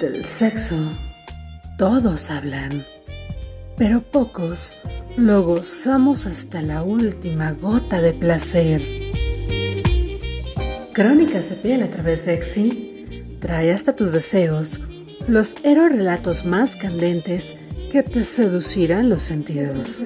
[0.00, 0.76] Del sexo,
[1.76, 2.70] todos hablan,
[3.76, 4.78] pero pocos
[5.16, 8.80] lo gozamos hasta la última gota de placer.
[10.92, 13.06] Crónicas de piel a través de Exi
[13.40, 14.80] trae hasta tus deseos
[15.26, 17.58] los héroes relatos más candentes
[17.90, 20.04] que te seducirán los sentidos.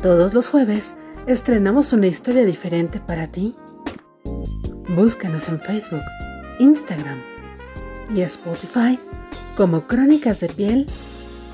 [0.00, 0.94] Todos los jueves
[1.26, 3.54] estrenamos una historia diferente para ti.
[4.94, 6.02] Búscanos en Facebook,
[6.58, 7.18] Instagram
[8.14, 8.98] y Spotify
[9.56, 10.86] como Crónicas de Piel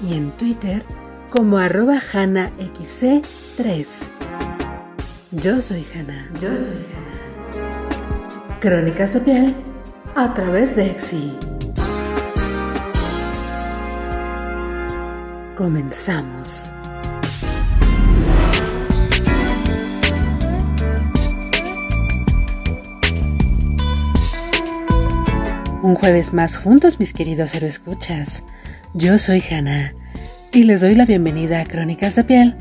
[0.04, 0.82] y en Twitter
[1.30, 3.86] como arroba HanaXC3.
[5.30, 6.28] Yo soy Hanna.
[6.40, 8.58] Yo soy Hanna.
[8.58, 9.54] Crónicas de Piel
[10.16, 11.32] a través de Exi.
[15.54, 16.72] Comenzamos.
[26.00, 28.44] Jueves más juntos, mis queridos escuchas.
[28.94, 29.94] Yo soy Hannah
[30.52, 32.56] y les doy la bienvenida a Crónicas de Piel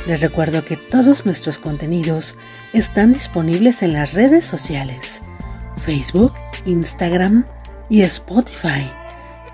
[0.07, 2.37] Les recuerdo que todos nuestros contenidos
[2.73, 5.21] están disponibles en las redes sociales,
[5.77, 6.33] Facebook,
[6.65, 7.45] Instagram
[7.91, 8.89] y Spotify.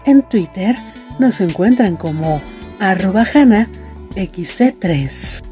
[0.04, 0.76] En Twitter
[1.18, 2.40] nos encuentran como
[2.78, 5.42] arroba xc3.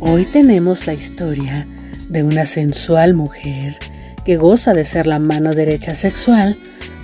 [0.00, 1.66] Hoy tenemos la historia
[2.10, 3.78] de una sensual mujer
[4.26, 6.58] que goza de ser la mano derecha sexual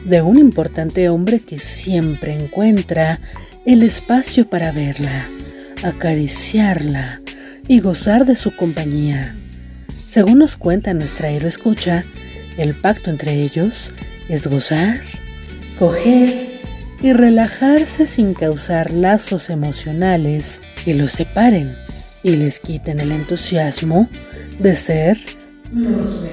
[0.05, 3.20] de un importante hombre que siempre encuentra
[3.65, 5.31] el espacio para verla,
[5.84, 7.21] acariciarla
[7.69, 9.37] y gozar de su compañía.
[9.87, 11.53] Según nos cuenta nuestra héroe
[12.59, 13.93] el pacto entre ellos
[14.28, 15.00] es gozar,
[15.78, 16.61] coger
[17.03, 21.77] y relajarse sin causar lazos emocionales que los separen
[22.25, 24.09] y les quiten el entusiasmo
[24.59, 25.19] de ser
[25.72, 26.27] los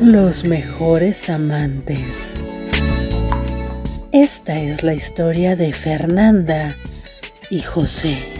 [0.00, 2.34] los mejores amantes.
[4.12, 6.76] Esta es la historia de Fernanda
[7.50, 8.37] y José.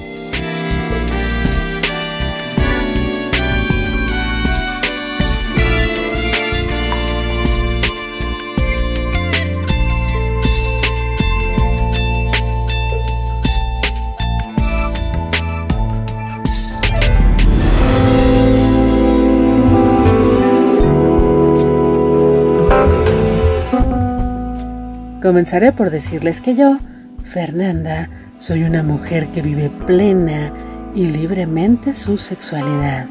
[25.28, 26.78] Comenzaré por decirles que yo,
[27.22, 28.09] Fernanda,
[28.39, 30.55] soy una mujer que vive plena
[30.94, 33.05] y libremente su sexualidad.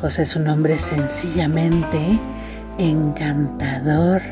[0.00, 1.98] José es un hombre sencillamente
[2.78, 4.22] encantador,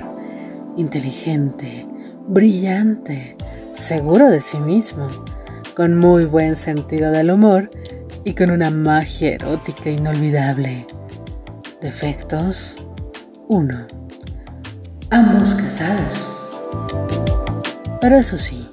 [0.79, 1.87] inteligente,
[2.27, 3.37] brillante,
[3.75, 5.09] seguro de sí mismo,
[5.77, 7.71] con muy buen sentido del humor
[8.25, 10.87] y con una magia erótica inolvidable.
[11.83, 12.79] Defectos
[13.49, 13.87] 1.
[15.11, 16.38] Ambos casados.
[18.01, 18.69] Pero eso sí,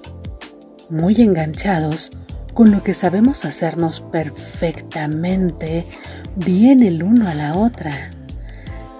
[0.90, 2.12] muy enganchados
[2.54, 5.86] con lo que sabemos hacernos perfectamente
[6.36, 8.12] bien el uno a la otra.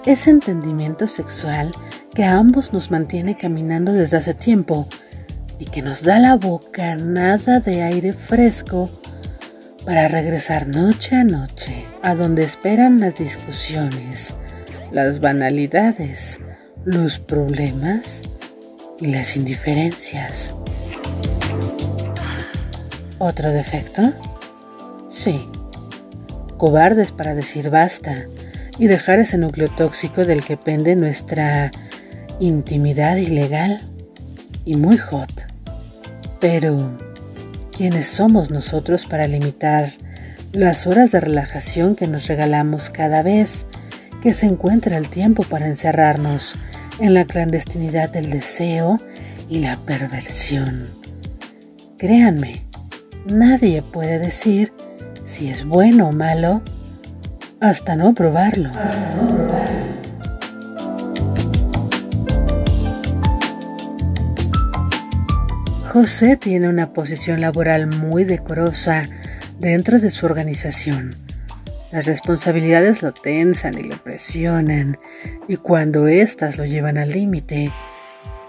[0.06, 1.72] Ese entendimiento sexual
[2.14, 4.88] que a ambos nos mantiene caminando desde hace tiempo
[5.60, 8.90] y que nos da la boca nada de aire fresco
[9.86, 14.36] para regresar noche a noche a donde esperan las discusiones,
[14.92, 16.42] las banalidades,
[16.84, 18.24] los problemas
[19.00, 20.54] y las indiferencias.
[23.20, 24.14] ¿Otro defecto?
[25.10, 25.50] Sí.
[26.58, 28.26] Cobardes para decir basta
[28.78, 31.72] y dejar ese núcleo tóxico del que pende nuestra
[32.40, 33.82] intimidad ilegal
[34.66, 35.48] y muy hot.
[36.40, 36.98] Pero,
[37.72, 39.92] ¿quiénes somos nosotros para limitar
[40.52, 43.66] las horas de relajación que nos regalamos cada vez
[44.22, 46.56] que se encuentra el tiempo para encerrarnos
[47.00, 49.00] en la clandestinidad del deseo
[49.50, 50.90] y la perversión.
[51.98, 52.66] Créanme,
[53.26, 54.74] nadie puede decir
[55.24, 56.62] si es bueno o malo
[57.60, 58.70] hasta no probarlo.
[58.70, 59.86] Hasta no probarlo.
[65.96, 69.08] José tiene una posición laboral muy decorosa
[69.60, 71.25] dentro de su organización.
[71.92, 74.98] Las responsabilidades lo tensan y lo presionan,
[75.48, 77.72] y cuando éstas lo llevan al límite,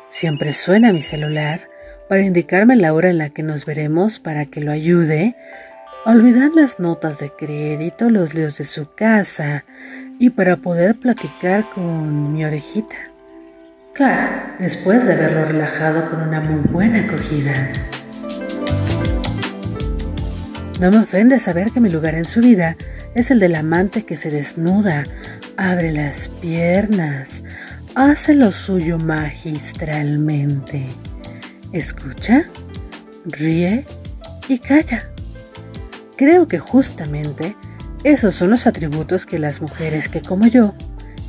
[0.08, 1.68] siempre suena mi celular
[2.08, 5.36] para indicarme la hora en la que nos veremos para que lo ayude
[6.04, 9.64] a olvidar las notas de crédito, los líos de su casa
[10.18, 12.96] y para poder platicar con mi orejita.
[13.92, 17.72] Claro, después de haberlo relajado con una muy buena acogida.
[20.80, 22.76] No me ofende saber que mi lugar en su vida
[23.14, 25.04] es el del amante que se desnuda,
[25.56, 27.42] abre las piernas,
[27.94, 30.86] hace lo suyo magistralmente.
[31.72, 32.44] Escucha,
[33.24, 33.86] ríe
[34.48, 35.08] y calla.
[36.16, 37.56] Creo que justamente
[38.04, 40.74] esos son los atributos que las mujeres que como yo,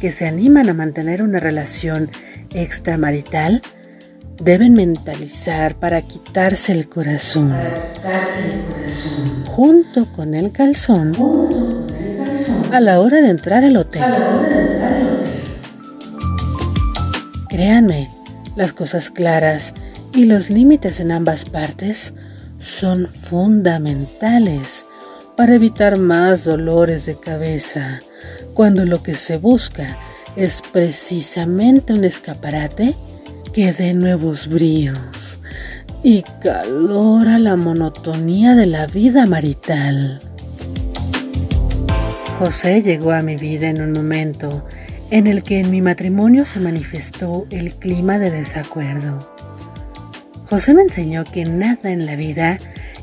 [0.01, 2.11] que se animan a mantener una relación
[2.53, 3.61] extramarital,
[4.43, 7.55] deben mentalizar para quitarse el corazón.
[9.57, 11.13] Junto con el calzón.
[12.71, 14.03] A la hora de entrar al hotel.
[17.49, 18.07] Créanme,
[18.55, 19.73] las cosas claras
[20.13, 22.13] y los límites en ambas partes
[22.59, 24.85] son fundamentales
[25.35, 28.01] para evitar más dolores de cabeza
[28.53, 29.97] cuando lo que se busca
[30.35, 32.93] es precisamente un escaparate
[33.53, 35.39] que dé nuevos bríos
[36.03, 40.19] y calor a la monotonía de la vida marital.
[42.39, 44.65] José llegó a mi vida en un momento
[45.09, 49.33] en el que en mi matrimonio se manifestó el clima de desacuerdo.
[50.49, 52.59] José me enseñó que nada en la vida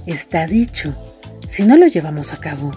[0.06, 0.94] está dicho
[1.48, 2.72] si no lo llevamos a cabo,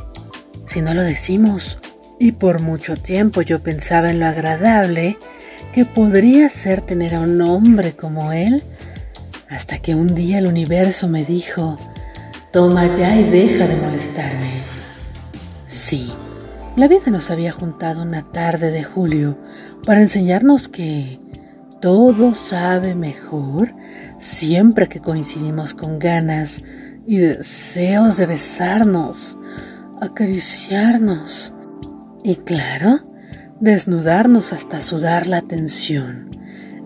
[0.65, 1.79] si no lo decimos.
[2.19, 5.17] Y por mucho tiempo yo pensaba en lo agradable
[5.73, 8.63] que podría ser tener a un hombre como él,
[9.49, 11.77] hasta que un día el universo me dijo,
[12.51, 14.63] toma ya y deja de molestarme.
[15.65, 16.11] Sí,
[16.75, 19.37] la vida nos había juntado una tarde de julio
[19.85, 21.19] para enseñarnos que
[21.81, 23.73] todo sabe mejor
[24.19, 26.61] siempre que coincidimos con ganas
[27.05, 29.37] y deseos de besarnos,
[30.01, 31.53] acariciarnos
[32.23, 33.07] y claro,
[33.59, 36.36] desnudarnos hasta sudar la tensión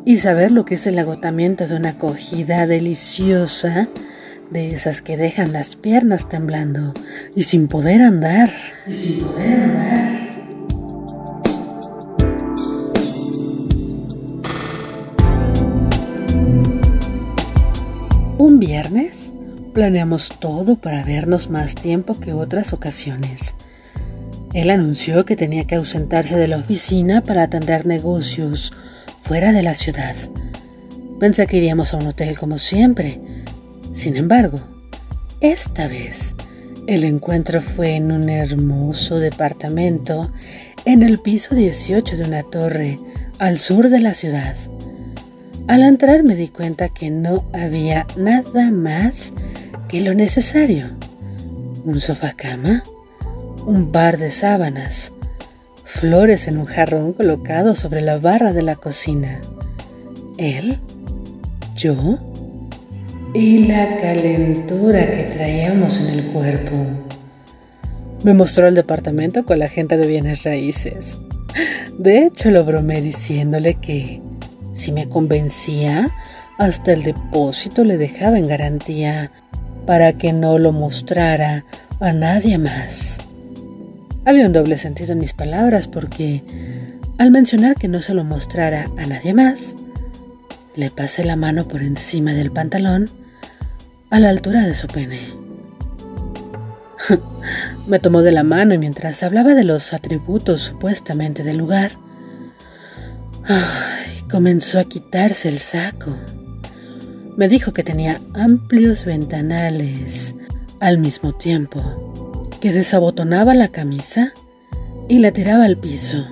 [0.05, 3.87] y saber lo que es el agotamiento de una acogida deliciosa,
[4.49, 6.93] de esas que dejan las piernas temblando
[7.35, 8.49] y sin poder andar,
[8.87, 10.21] y sin poder andar.
[18.37, 19.31] Un viernes
[19.73, 23.55] planeamos todo para vernos más tiempo que otras ocasiones.
[24.53, 28.73] Él anunció que tenía que ausentarse de la oficina para atender negocios
[29.31, 30.13] fuera de la ciudad.
[31.17, 33.21] Pensé que iríamos a un hotel como siempre.
[33.93, 34.59] Sin embargo,
[35.39, 36.35] esta vez
[36.85, 40.33] el encuentro fue en un hermoso departamento
[40.83, 42.99] en el piso 18 de una torre
[43.39, 44.57] al sur de la ciudad.
[45.65, 49.31] Al entrar me di cuenta que no había nada más
[49.87, 50.97] que lo necesario.
[51.85, 52.83] Un sofá cama,
[53.65, 55.13] un bar de sábanas,
[55.91, 59.41] flores en un jarrón colocado sobre la barra de la cocina.
[60.37, 60.79] Él,
[61.75, 62.17] yo
[63.33, 66.75] y la calentura que traíamos en el cuerpo.
[68.23, 71.19] Me mostró el departamento con la gente de bienes raíces.
[71.97, 74.21] De hecho, lo bromé diciéndole que
[74.73, 76.09] si me convencía,
[76.57, 79.31] hasta el depósito le dejaba en garantía
[79.85, 81.65] para que no lo mostrara
[81.99, 83.17] a nadie más.
[84.23, 86.43] Había un doble sentido en mis palabras porque
[87.17, 89.75] al mencionar que no se lo mostrara a nadie más,
[90.75, 93.09] le pasé la mano por encima del pantalón
[94.11, 95.19] a la altura de su pene.
[97.87, 101.91] Me tomó de la mano y mientras hablaba de los atributos supuestamente del lugar,
[104.29, 106.15] comenzó a quitarse el saco.
[107.37, 110.35] Me dijo que tenía amplios ventanales
[110.79, 112.30] al mismo tiempo
[112.61, 114.33] que desabotonaba la camisa
[115.09, 116.25] y la tiraba al piso.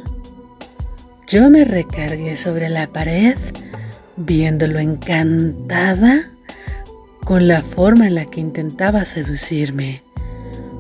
[1.28, 3.36] Yo me recargué sobre la pared,
[4.16, 6.32] viéndolo encantada
[7.26, 10.04] con la forma en la que intentaba seducirme,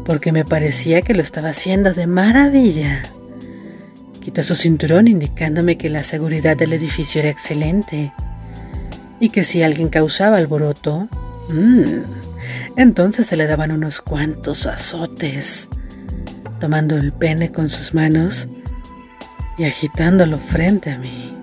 [0.05, 3.03] porque me parecía que lo estaba haciendo de maravilla.
[4.21, 8.13] Quitó su cinturón indicándome que la seguridad del edificio era excelente
[9.19, 11.07] y que si alguien causaba alboroto,
[11.49, 12.28] mmm,
[12.75, 15.67] entonces se le daban unos cuantos azotes,
[16.59, 18.47] tomando el pene con sus manos
[19.57, 21.35] y agitándolo frente a mí.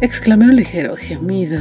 [0.00, 1.60] Exclamé un ligero gemido,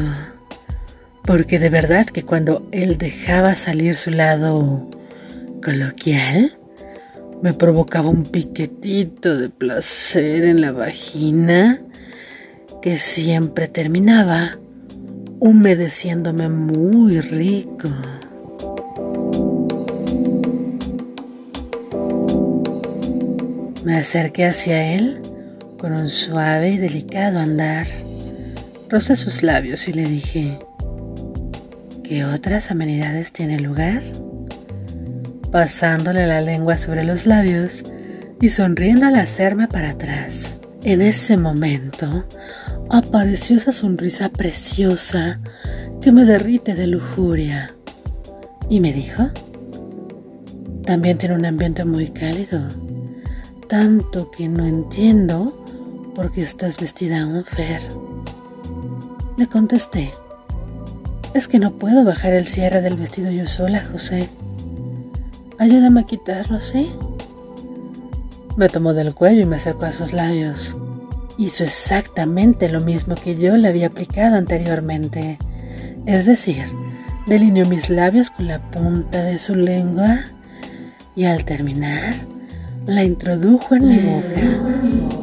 [1.24, 4.90] porque de verdad que cuando él dejaba salir su lado
[5.64, 6.58] coloquial,
[7.42, 11.82] me provocaba un piquetito de placer en la vagina
[12.82, 14.58] que siempre terminaba
[15.42, 17.90] humedeciéndome muy rico.
[23.84, 25.20] Me acerqué hacia él
[25.80, 27.88] con un suave y delicado andar.
[28.88, 30.60] Rocé sus labios y le dije,
[32.04, 34.04] ¿qué otras amenidades tiene lugar?
[35.52, 37.84] Pasándole la lengua sobre los labios
[38.40, 40.60] y sonriendo al hacerme para atrás.
[40.84, 42.26] En ese momento
[42.92, 45.40] apareció esa sonrisa preciosa
[46.02, 47.74] que me derrite de lujuria.
[48.70, 49.30] Y me dijo,
[50.86, 52.60] también tiene un ambiente muy cálido,
[53.68, 55.64] tanto que no entiendo
[56.14, 57.82] por qué estás vestida un Fer.
[59.38, 60.12] Le contesté,
[61.34, 64.30] es que no puedo bajar el cierre del vestido yo sola, José.
[65.58, 66.92] Ayúdame a quitarlo, ¿sí?
[68.58, 70.76] Me tomó del cuello y me acercó a sus labios.
[71.42, 75.40] Hizo exactamente lo mismo que yo le había aplicado anteriormente.
[76.06, 76.66] Es decir,
[77.26, 80.20] delineó mis labios con la punta de su lengua
[81.16, 82.14] y al terminar
[82.86, 85.18] la introdujo en mi boca.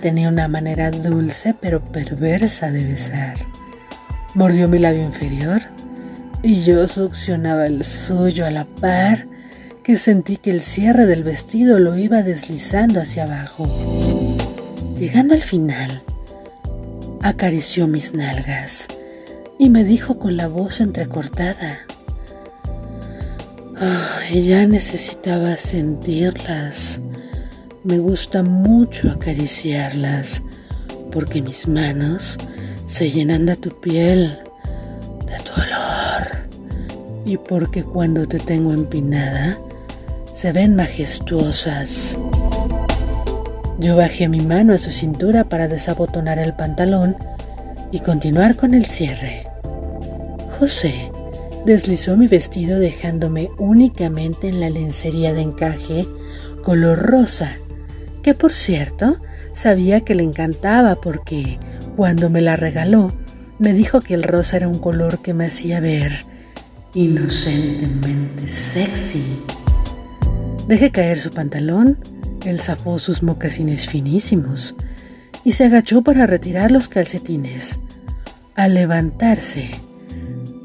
[0.00, 3.34] Tenía una manera dulce pero perversa de besar.
[4.36, 5.62] Mordió mi labio inferior
[6.40, 9.26] y yo succionaba el suyo a la par
[9.82, 13.66] que sentí que el cierre del vestido lo iba deslizando hacia abajo.
[14.96, 16.02] Llegando al final,
[17.20, 18.86] acarició mis nalgas
[19.58, 21.80] y me dijo con la voz entrecortada,
[24.32, 27.00] ya necesitaba sentirlas.
[27.82, 30.42] Me gusta mucho acariciarlas
[31.12, 32.38] porque mis manos
[32.86, 34.38] se llenan de tu piel,
[35.26, 36.48] de tu olor
[37.24, 39.58] y porque cuando te tengo empinada
[40.32, 42.16] se ven majestuosas.
[43.78, 47.16] Yo bajé mi mano a su cintura para desabotonar el pantalón
[47.90, 49.46] y continuar con el cierre.
[50.58, 51.10] José
[51.66, 56.06] deslizó mi vestido dejándome únicamente en la lencería de encaje
[56.62, 57.52] color rosa,
[58.22, 59.16] que por cierto
[59.54, 61.58] sabía que le encantaba porque
[61.96, 63.12] cuando me la regaló
[63.58, 66.12] me dijo que el rosa era un color que me hacía ver
[66.94, 69.42] inocentemente sexy.
[70.68, 71.98] Dejé caer su pantalón
[72.44, 74.74] él zafó sus mocasines finísimos
[75.44, 77.78] y se agachó para retirar los calcetines.
[78.54, 79.70] Al levantarse,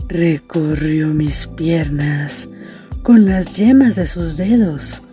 [0.07, 2.49] recorrió mis piernas
[3.03, 5.03] con las yemas de sus dedos,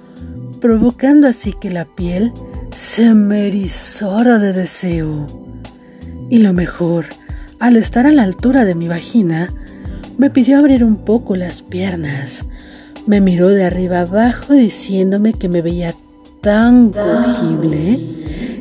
[0.61, 2.33] provocando así que la piel
[2.75, 5.27] se me de deseo.
[6.29, 7.07] Y lo mejor,
[7.59, 9.53] al estar a la altura de mi vagina,
[10.19, 12.45] me pidió abrir un poco las piernas.
[13.07, 15.95] Me miró de arriba abajo diciéndome que me veía
[16.47, 17.99] tan cogible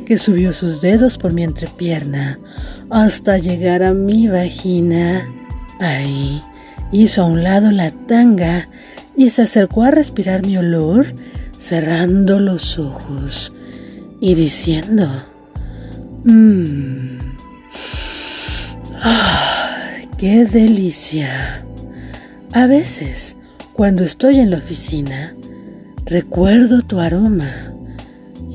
[0.08, 2.40] que subió sus dedos por mi entrepierna
[2.90, 5.30] hasta llegar a mi vagina.
[5.80, 6.42] Ahí
[6.92, 8.68] hizo a un lado la tanga
[9.16, 11.14] y se acercó a respirar mi olor,
[11.60, 13.54] cerrando los ojos
[14.20, 15.08] y diciendo,
[16.24, 17.20] mmm,
[20.18, 21.64] ¡Qué delicia!
[22.52, 23.38] A veces,
[23.74, 25.36] cuando estoy en la oficina,
[26.08, 27.75] recuerdo tu aroma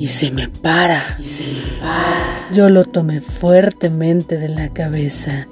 [0.01, 1.15] y se me para.
[1.19, 2.49] Y se me para.
[2.51, 5.47] Yo lo tomé fuertemente de la cabeza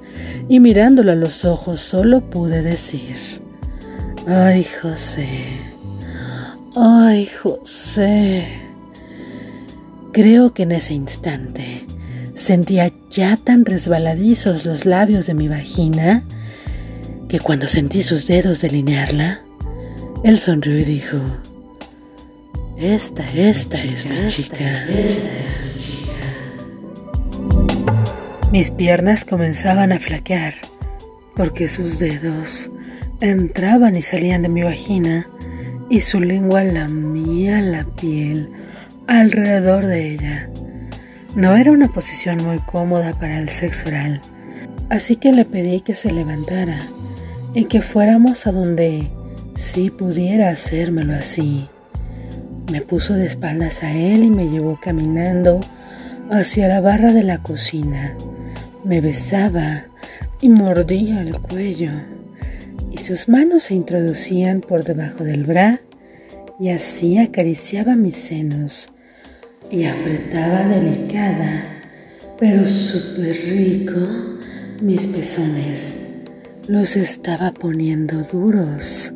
[0.48, 3.14] y mirándolo a los ojos solo pude decir,
[4.26, 5.28] ay José,
[6.74, 8.44] ay José.
[10.12, 11.86] Creo que en ese instante
[12.34, 16.24] sentía ya tan resbaladizos los labios de mi vagina
[17.28, 19.42] que cuando sentí sus dedos delinearla,
[20.24, 21.18] él sonrió y dijo,
[22.80, 24.56] esta, esta es mi chica.
[28.50, 30.54] Mis piernas comenzaban a flaquear
[31.36, 32.70] porque sus dedos
[33.20, 35.28] entraban y salían de mi vagina
[35.90, 38.48] y su lengua lamía la piel
[39.06, 40.50] alrededor de ella.
[41.36, 44.22] No era una posición muy cómoda para el sexo oral,
[44.88, 46.80] así que le pedí que se levantara
[47.52, 49.10] y que fuéramos a donde
[49.54, 51.68] sí pudiera hacérmelo así.
[52.70, 55.58] Me puso de espaldas a él y me llevó caminando
[56.30, 58.14] hacia la barra de la cocina.
[58.84, 59.86] Me besaba
[60.40, 61.90] y mordía el cuello
[62.92, 65.80] y sus manos se introducían por debajo del bra
[66.60, 68.88] y así acariciaba mis senos
[69.68, 71.64] y apretaba delicada
[72.38, 74.00] pero súper rico
[74.80, 75.96] mis pezones.
[76.68, 79.12] Los estaba poniendo duros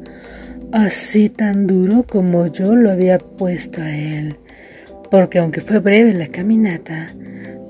[0.75, 4.39] así tan duro como yo lo había puesto a él,
[5.09, 7.07] porque aunque fue breve la caminata,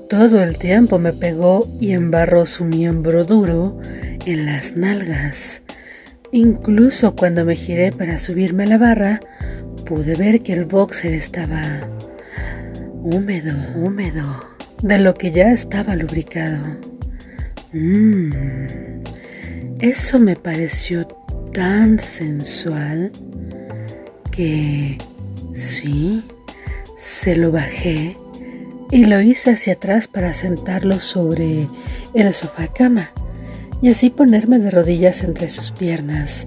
[0.09, 3.79] todo el tiempo me pegó y embarró su miembro duro
[4.25, 5.61] en las nalgas.
[6.31, 9.19] Incluso cuando me giré para subirme a la barra,
[9.85, 11.87] pude ver que el boxer estaba
[13.03, 14.47] húmedo, húmedo,
[14.81, 16.57] de lo que ya estaba lubricado.
[17.71, 18.31] Mmm,
[19.79, 21.07] eso me pareció
[21.55, 23.13] tan sensual
[24.29, 24.97] que
[25.53, 26.21] sí,
[26.97, 28.17] se lo bajé
[28.91, 31.69] y lo hice hacia atrás para sentarlo sobre
[32.13, 33.11] el sofá cama
[33.81, 36.45] y así ponerme de rodillas entre sus piernas,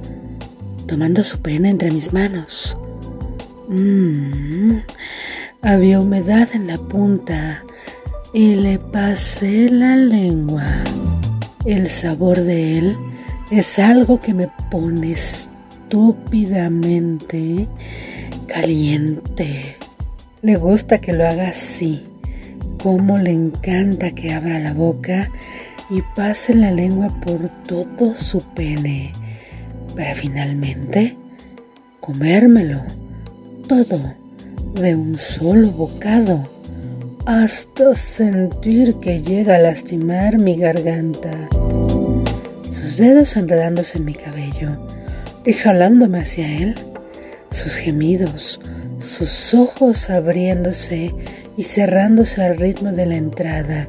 [0.86, 2.76] tomando su pene entre mis manos.
[3.68, 4.80] Mmm,
[5.62, 7.64] había humedad en la punta
[8.34, 10.66] y le pasé la lengua.
[11.64, 12.98] El sabor de él
[13.50, 17.66] es algo que me pone estúpidamente
[18.46, 19.76] caliente.
[20.42, 22.04] Le gusta que lo haga así,
[22.82, 25.30] como le encanta que abra la boca
[25.90, 29.12] y pase la lengua por todo su pene,
[29.96, 31.16] para finalmente
[32.00, 32.82] comérmelo
[33.66, 34.14] todo
[34.74, 36.46] de un solo bocado,
[37.24, 41.48] hasta sentir que llega a lastimar mi garganta.
[42.70, 44.86] Sus dedos enredándose en mi cabello
[45.44, 46.74] y jalándome hacia él,
[47.50, 48.60] sus gemidos,
[48.98, 51.14] sus ojos abriéndose
[51.56, 53.86] y cerrándose al ritmo de la entrada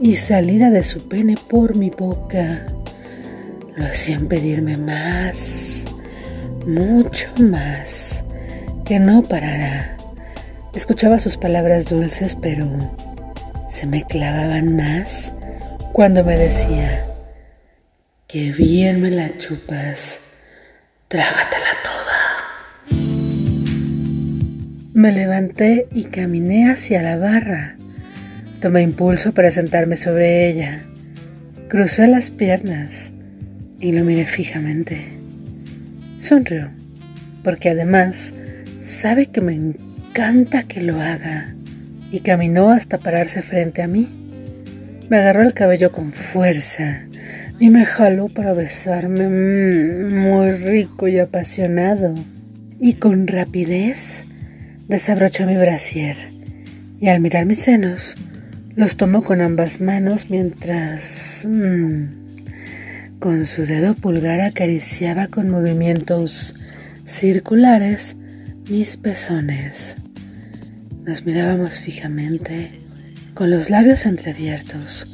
[0.00, 2.66] y salida de su pene por mi boca,
[3.76, 5.84] lo hacían pedirme más,
[6.66, 8.24] mucho más,
[8.84, 9.96] que no parará.
[10.74, 12.66] Escuchaba sus palabras dulces, pero
[13.70, 15.32] se me clavaban más
[15.92, 17.07] cuando me decía,
[18.28, 20.20] que bien me la chupas,
[21.08, 23.00] trágatela toda.
[24.92, 27.76] Me levanté y caminé hacia la barra.
[28.60, 30.82] Tomé impulso para sentarme sobre ella.
[31.68, 33.12] Crucé las piernas
[33.80, 35.06] y lo miré fijamente.
[36.18, 36.68] Sonrió,
[37.42, 38.34] porque además
[38.82, 41.54] sabe que me encanta que lo haga,
[42.12, 44.06] y caminó hasta pararse frente a mí.
[45.08, 47.06] Me agarró el cabello con fuerza
[47.58, 52.14] y me jaló para besarme mm, muy rico y apasionado.
[52.80, 54.24] Y con rapidez
[54.86, 56.16] desabrochó mi brasier
[57.00, 58.16] y al mirar mis senos
[58.76, 66.54] los tomó con ambas manos mientras mm, con su dedo pulgar acariciaba con movimientos
[67.04, 68.16] circulares
[68.70, 69.96] mis pezones.
[71.04, 72.70] Nos mirábamos fijamente,
[73.34, 75.08] con los labios entreabiertos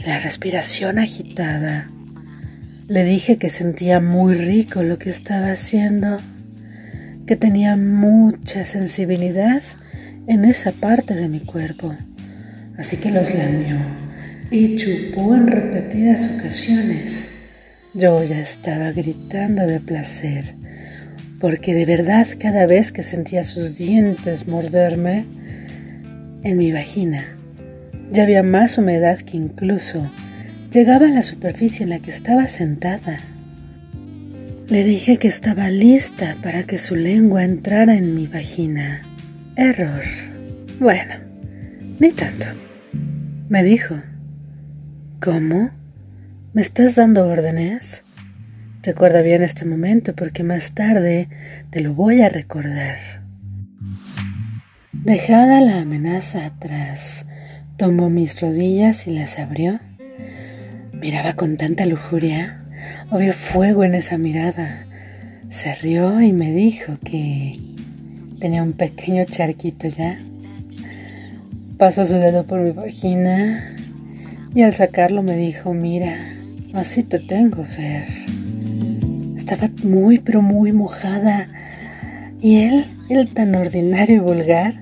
[0.00, 1.90] y la respiración agitada.
[2.88, 6.18] Le dije que sentía muy rico lo que estaba haciendo,
[7.26, 9.62] que tenía mucha sensibilidad
[10.26, 11.94] en esa parte de mi cuerpo,
[12.78, 13.76] así que los lamió
[14.50, 17.54] y chupó en repetidas ocasiones.
[17.92, 20.56] Yo ya estaba gritando de placer
[21.40, 25.24] porque de verdad cada vez que sentía sus dientes morderme
[26.42, 27.24] en mi vagina,
[28.10, 30.10] ya había más humedad que incluso
[30.70, 33.18] llegaba a la superficie en la que estaba sentada.
[34.68, 39.00] Le dije que estaba lista para que su lengua entrara en mi vagina.
[39.56, 40.04] Error.
[40.78, 41.14] Bueno,
[41.98, 42.46] ni tanto.
[43.48, 43.96] Me dijo,
[45.20, 45.70] ¿cómo?
[46.52, 48.04] ¿Me estás dando órdenes?
[48.82, 51.28] Recuerda bien este momento porque más tarde
[51.70, 52.98] te lo voy a recordar.
[54.92, 57.26] Dejada la amenaza atrás,
[57.80, 59.80] tomó mis rodillas y las abrió.
[60.92, 62.58] Miraba con tanta lujuria,
[63.10, 64.84] obvio fuego en esa mirada.
[65.48, 67.58] Se rió y me dijo que
[68.38, 70.20] tenía un pequeño charquito ya.
[71.78, 73.74] Pasó su dedo por mi vagina
[74.54, 76.36] y al sacarlo me dijo, mira,
[76.74, 78.04] así te tengo, Fer
[79.38, 81.46] estaba muy, pero muy mojada.
[82.42, 84.74] Y él, él tan ordinario y vulgar,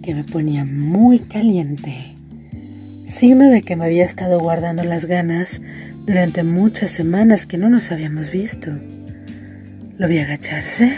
[0.00, 2.09] que me ponía muy caliente.
[3.10, 5.60] Signo de que me había estado guardando las ganas
[6.06, 8.70] durante muchas semanas que no nos habíamos visto.
[9.98, 10.92] Lo vi agacharse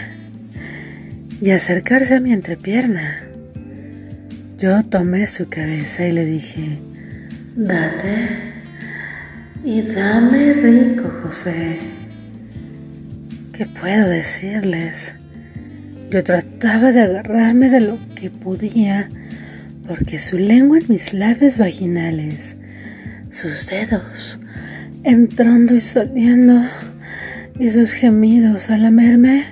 [1.41, 3.25] y acercarse a mi entrepierna.
[4.59, 6.79] Yo tomé su cabeza y le dije,
[7.55, 8.27] date
[9.63, 11.79] y dame rico, José.
[13.51, 15.15] ¿Qué puedo decirles?
[16.11, 19.09] Yo trataba de agarrarme de lo que podía,
[19.87, 22.57] porque su lengua en mis labios vaginales,
[23.29, 24.39] sus dedos
[25.03, 26.61] entrando y saliendo,
[27.59, 29.43] y sus gemidos al lamerme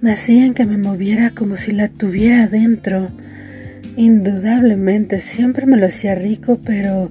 [0.00, 3.10] me hacían que me moviera como si la tuviera dentro.
[3.96, 7.10] Indudablemente siempre me lo hacía rico, pero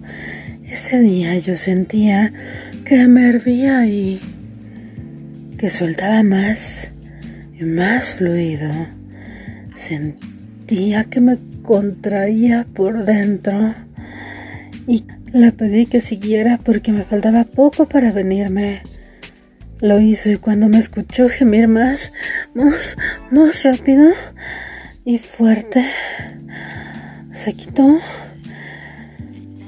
[0.63, 2.31] ese día yo sentía
[2.83, 4.21] que me hervía y
[5.57, 6.91] que soltaba más
[7.59, 8.71] y más fluido.
[9.75, 13.75] Sentía que me contraía por dentro
[14.88, 18.82] y le pedí que siguiera porque me faltaba poco para venirme.
[19.82, 22.13] Lo hizo y cuando me escuchó gemir más,
[22.54, 22.95] más,
[23.32, 24.12] más rápido
[25.04, 25.86] y fuerte,
[27.34, 27.99] se quitó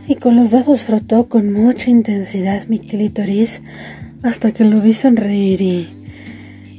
[0.08, 3.62] y con los dedos frotó con mucha intensidad mi clítoris
[4.24, 5.90] hasta que lo vi sonreír y,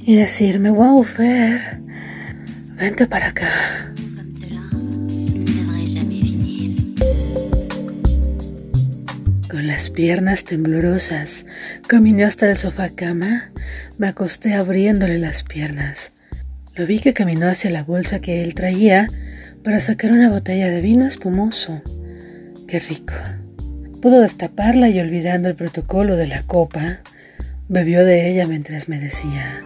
[0.07, 1.81] y decirme, wow, Fer,
[2.79, 3.51] vente para acá.
[9.59, 11.45] Con las piernas temblorosas,
[11.89, 13.51] caminé hasta el sofá cama,
[13.99, 16.13] me acosté abriéndole las piernas.
[16.77, 19.09] Lo vi que caminó hacia la bolsa que él traía
[19.65, 21.83] para sacar una botella de vino espumoso.
[22.69, 23.15] Qué rico.
[24.01, 27.01] Pudo destaparla y olvidando el protocolo de la copa,
[27.67, 29.65] bebió de ella mientras me decía,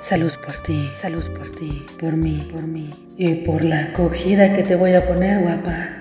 [0.00, 4.62] salud por ti, salud por ti, por mí, por mí, y por la acogida que
[4.62, 5.96] te voy a poner, guapa.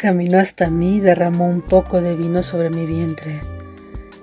[0.00, 3.38] Caminó hasta mí y derramó un poco de vino sobre mi vientre,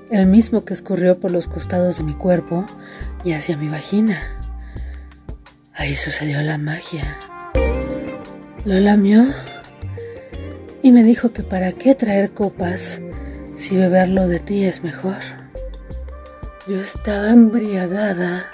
[0.10, 2.66] el mismo que escurrió por los costados de mi cuerpo
[3.24, 4.40] y hacia mi vagina.
[5.76, 7.20] Ahí sucedió la magia.
[8.66, 9.28] Lo lamió
[10.82, 13.00] y me dijo que para qué traer copas
[13.56, 15.20] si beberlo de ti es mejor.
[16.68, 18.48] Yo estaba embriagada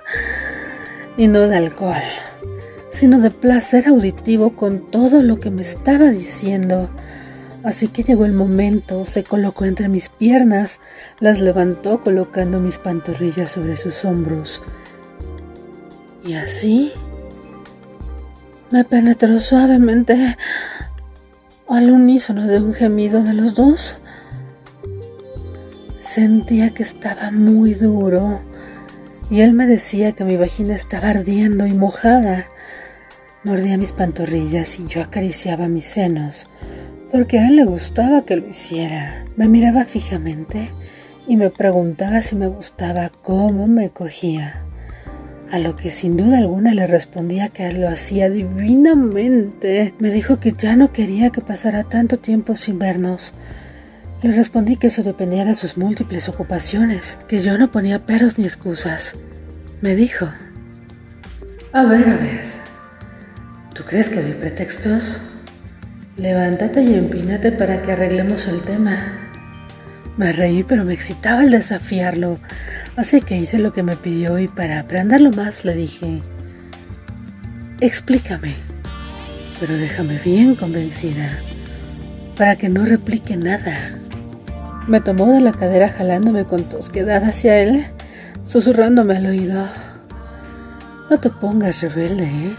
[1.15, 2.03] y no de alcohol,
[2.91, 6.89] sino de placer auditivo con todo lo que me estaba diciendo.
[7.63, 10.80] Así que llegó el momento, se colocó entre mis piernas,
[11.19, 14.62] las levantó colocando mis pantorrillas sobre sus hombros.
[16.26, 16.91] Y así
[18.69, 20.36] me penetró suavemente
[21.69, 23.95] al unísono de un gemido de los dos.
[25.97, 28.41] Sentía que estaba muy duro
[29.30, 32.45] y él me decía que mi vagina estaba ardiendo y mojada.
[33.43, 36.47] Mordía mis pantorrillas y yo acariciaba mis senos,
[37.13, 39.23] porque a él le gustaba que lo hiciera.
[39.38, 40.69] Me miraba fijamente
[41.28, 44.65] y me preguntaba si me gustaba cómo me cogía
[45.52, 49.93] a lo que sin duda alguna le respondía que lo hacía divinamente.
[49.99, 53.36] Me dijo que ya no quería que pasara tanto tiempo sin vernos.
[54.23, 58.45] Le respondí que eso dependía de sus múltiples ocupaciones, que yo no ponía peros ni
[58.45, 59.13] excusas.
[59.82, 60.28] Me dijo,
[61.73, 62.41] a ver, a ver,
[63.76, 65.33] ¿tú crees que doy pretextos?
[66.17, 68.97] Levántate y empínate para que arreglemos el tema.
[70.15, 72.38] Me reí, pero me excitaba el desafiarlo,
[72.95, 76.21] así que hice lo que me pidió y para aprenderlo más le dije,
[77.80, 78.54] explícame,
[79.60, 81.39] pero déjame bien convencida,
[82.38, 83.97] para que no replique nada.
[84.88, 87.88] Me tomó de la cadera jalándome con tosquedad hacia él,
[88.45, 89.67] susurrándome al oído,
[91.10, 92.56] no te pongas rebelde, ¿eh?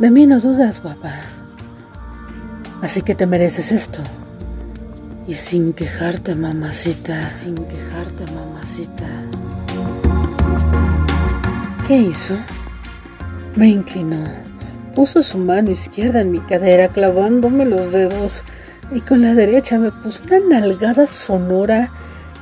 [0.00, 1.12] De mí no dudas, guapa.
[2.84, 4.00] Así que te mereces esto.
[5.26, 9.06] Y sin quejarte, mamacita, sin quejarte, mamacita.
[11.88, 12.36] ¿Qué hizo?
[13.56, 14.22] Me inclinó,
[14.94, 18.44] puso su mano izquierda en mi cadera, clavándome los dedos,
[18.92, 21.90] y con la derecha me puso una nalgada sonora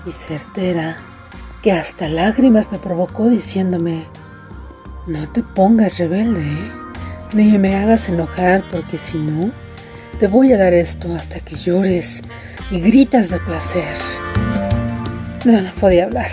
[0.04, 0.96] y certera,
[1.62, 4.06] que hasta lágrimas me provocó diciéndome,
[5.06, 6.72] no te pongas rebelde, ¿eh?
[7.32, 9.52] ni me hagas enojar, porque si no,
[10.22, 12.22] te voy a dar esto hasta que llores
[12.70, 13.96] y gritas de placer.
[15.44, 16.28] No, no podía hablar,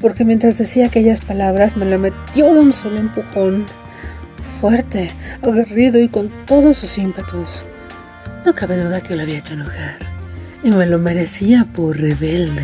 [0.00, 3.66] porque mientras decía aquellas palabras me lo metió de un solo empujón,
[4.60, 5.10] fuerte,
[5.42, 7.66] aguerrido y con todos sus ímpetus.
[8.44, 9.98] No cabe duda que lo había hecho enojar,
[10.62, 12.62] y me lo merecía por rebelde.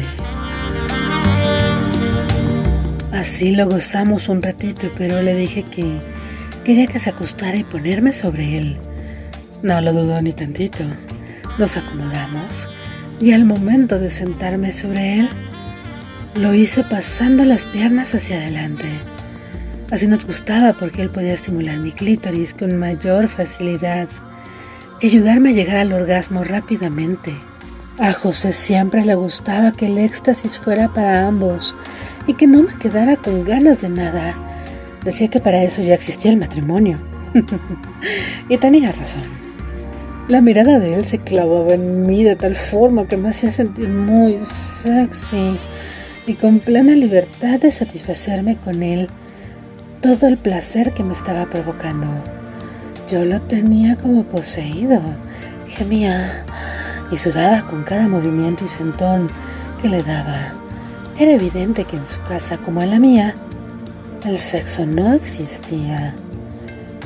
[3.11, 5.99] Así lo gozamos un ratito, pero le dije que
[6.63, 8.79] quería que se acostara y ponerme sobre él.
[9.63, 10.83] No lo dudó ni tantito.
[11.57, 12.69] Nos acomodamos
[13.21, 15.29] y al momento de sentarme sobre él,
[16.35, 18.87] lo hice pasando las piernas hacia adelante.
[19.93, 24.09] Así nos gustaba porque él podía estimular mi clítoris con mayor facilidad
[25.01, 27.33] y ayudarme a llegar al orgasmo rápidamente.
[27.99, 31.77] A José siempre le gustaba que el éxtasis fuera para ambos
[32.27, 34.35] y que no me quedara con ganas de nada.
[35.05, 36.99] Decía que para eso ya existía el matrimonio.
[38.49, 39.42] y tenía razón.
[40.29, 43.89] La mirada de él se clavaba en mí de tal forma que me hacía sentir
[43.89, 45.59] muy sexy
[46.29, 49.09] y con plena libertad de satisfacerme con él
[50.01, 52.07] todo el placer que me estaba provocando.
[53.09, 55.01] Yo lo tenía como poseído,
[55.67, 56.45] gemía
[57.11, 59.29] y sudaba con cada movimiento y sentón
[59.83, 60.55] que le daba.
[61.19, 63.35] Era evidente que en su casa como en la mía,
[64.25, 66.15] el sexo no existía.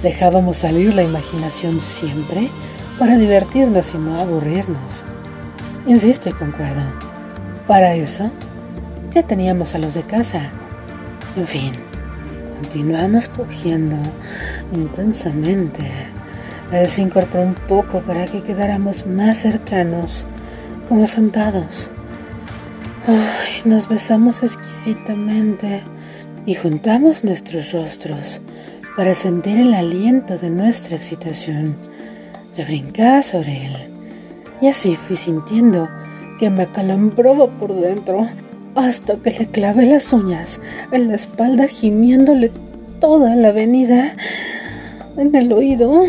[0.02, 2.50] Dejábamos salir la imaginación siempre
[2.98, 5.04] para divertirnos y no aburrirnos.
[5.86, 6.82] Insisto y concuerdo.
[7.66, 8.30] Para eso,
[9.10, 10.50] ya teníamos a los de casa.
[11.36, 11.72] En fin,
[12.60, 13.96] continuamos cogiendo
[14.72, 15.82] intensamente.
[16.72, 20.26] Él se incorporó un poco para que quedáramos más cercanos,
[20.88, 21.90] como sentados.
[23.06, 25.82] Ay, nos besamos exquisitamente
[26.44, 28.40] y juntamos nuestros rostros
[28.96, 31.76] para sentir el aliento de nuestra excitación.
[32.56, 33.76] Yo brincaba sobre él
[34.62, 35.88] y así fui sintiendo
[36.38, 38.28] que me acalambraba por dentro
[38.74, 42.50] hasta que le clavé las uñas en la espalda gimiéndole
[42.98, 44.16] toda la avenida
[45.18, 46.04] en el oído.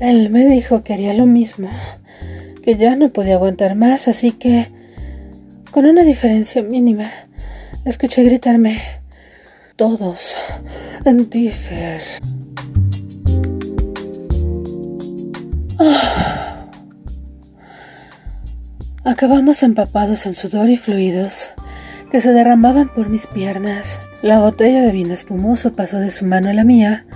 [0.00, 1.68] Él me dijo que haría lo mismo,
[2.62, 4.68] que ya no podía aguantar más, así que,
[5.70, 7.10] con una diferencia mínima,
[7.84, 8.80] le escuché gritarme,
[9.76, 10.36] todos,
[11.04, 11.28] en
[15.78, 16.66] Ah.
[19.04, 21.52] Acabamos empapados en sudor y fluidos
[22.10, 23.98] que se derramaban por mis piernas.
[24.22, 27.06] La botella de vino espumoso pasó de su mano a la mía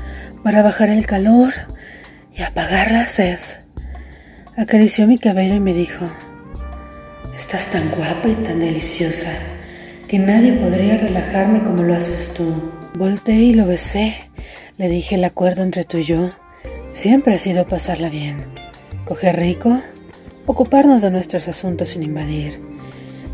[0.42, 1.54] para bajar el calor
[2.36, 3.38] y apagar la sed.
[4.56, 6.06] Acarició mi cabello y me dijo,
[7.36, 9.30] Estás tan guapa y tan deliciosa
[10.08, 12.72] que nadie podría relajarme como lo haces tú.
[12.94, 14.16] Volté y lo besé.
[14.76, 16.30] Le dije el acuerdo entre tú y yo.
[16.98, 18.38] Siempre ha sido pasarla bien.
[19.04, 19.80] Coger rico,
[20.46, 22.58] ocuparnos de nuestros asuntos sin invadir.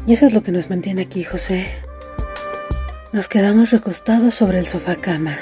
[0.06, 1.64] Y eso es lo que nos mantiene aquí, José.
[3.14, 5.38] Nos quedamos recostados sobre el sofá cama,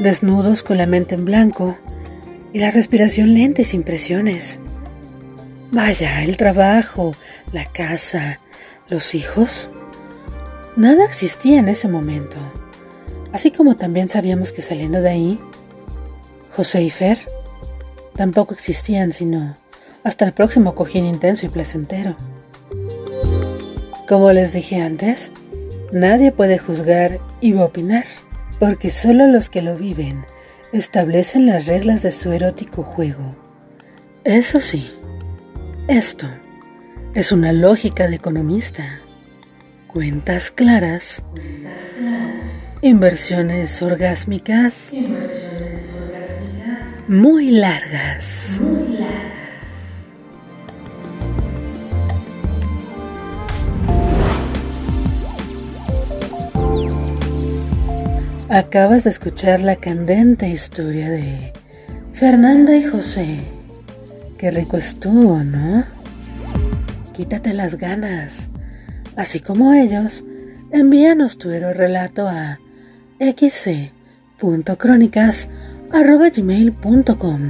[0.00, 1.78] desnudos con la mente en blanco
[2.52, 4.58] y la respiración lenta y sin presiones.
[5.70, 7.12] Vaya, el trabajo,
[7.52, 8.40] la casa,
[8.88, 9.70] los hijos.
[10.74, 12.38] Nada existía en ese momento.
[13.32, 15.38] Así como también sabíamos que saliendo de ahí,
[16.54, 17.18] José y Fer
[18.14, 19.54] tampoco existían sino
[20.04, 22.16] hasta el próximo cojín intenso y placentero.
[24.08, 25.32] Como les dije antes,
[25.92, 28.04] nadie puede juzgar y opinar,
[28.58, 30.24] porque solo los que lo viven
[30.72, 33.36] establecen las reglas de su erótico juego.
[34.24, 34.90] Eso sí,
[35.88, 36.26] esto
[37.14, 39.00] es una lógica de economista.
[39.86, 41.22] Cuentas claras.
[42.80, 44.92] Inversiones orgásmicas.
[44.92, 45.61] Inversiones.
[47.08, 48.60] Muy largas.
[48.60, 49.32] Muy largas.
[58.48, 61.52] Acabas de escuchar la candente historia de
[62.12, 63.40] Fernanda y José.
[64.38, 65.84] Qué rico estuvo, ¿no?
[67.12, 68.48] Quítate las ganas.
[69.16, 70.24] Así como ellos,
[70.70, 72.60] envíanos tu relato a
[75.92, 77.40] xc.crónicas.gmail.com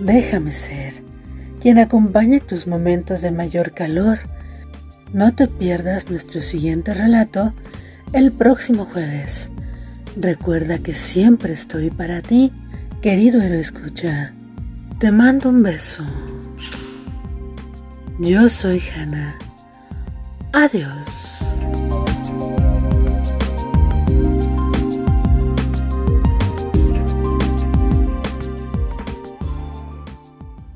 [0.00, 0.94] Déjame ser
[1.60, 4.20] quien acompañe tus momentos de mayor calor.
[5.12, 7.52] No te pierdas nuestro siguiente relato
[8.12, 9.50] el próximo jueves.
[10.16, 12.52] Recuerda que siempre estoy para ti,
[13.02, 14.32] querido héroe escucha.
[14.98, 16.04] Te mando un beso.
[18.18, 19.36] Yo soy Hannah.
[20.52, 21.33] Adiós.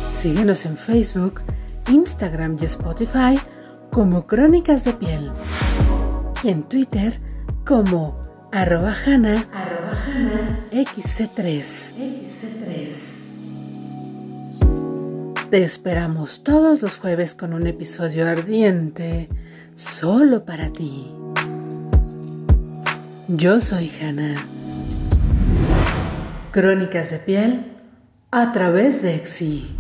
[0.09, 1.41] Síguenos en Facebook,
[1.87, 3.39] Instagram y Spotify
[3.91, 5.31] como Crónicas de Piel
[6.43, 7.13] y en Twitter
[7.63, 8.19] como
[8.51, 9.45] arroba Hanna,
[10.71, 11.93] XC3.
[15.49, 19.29] Te esperamos todos los jueves con un episodio ardiente
[19.75, 21.11] solo para ti.
[23.27, 24.35] Yo soy Hanna.
[26.51, 27.65] Crónicas de piel
[28.29, 29.78] a través de Exi.